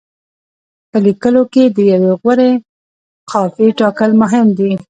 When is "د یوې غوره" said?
1.75-2.51